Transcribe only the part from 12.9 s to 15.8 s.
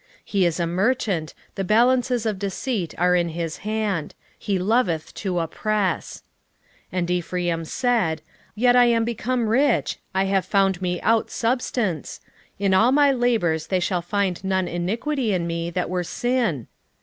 my labours they shall find none iniquity in me